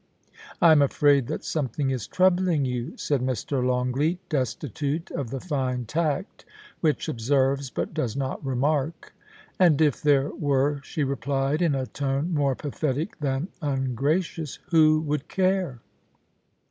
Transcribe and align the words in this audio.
I 0.63 0.71
am 0.71 0.81
afraid 0.81 1.27
that 1.27 1.43
something 1.45 1.91
is 1.91 2.07
troubling 2.07 2.65
you,' 2.65 2.97
said 2.97 3.21
Mr. 3.21 3.63
Longleat, 3.63 4.17
destitute 4.29 5.11
of 5.11 5.29
the 5.29 5.39
fine 5.39 5.85
tact 5.85 6.43
which 6.79 7.07
observes 7.07 7.69
but 7.69 7.93
does 7.93 8.15
not 8.15 8.43
remark. 8.43 9.13
* 9.37 9.59
And 9.59 9.79
if 9.79 10.01
there 10.01 10.31
were,' 10.31 10.81
she 10.83 11.03
replied, 11.03 11.61
in 11.61 11.75
a 11.75 11.85
tone 11.85 12.33
more 12.33 12.55
pathetic 12.55 13.19
than 13.19 13.49
ungracious, 13.61 14.57
* 14.65 14.69
who 14.71 14.99
would 15.01 15.27
care 15.27 15.81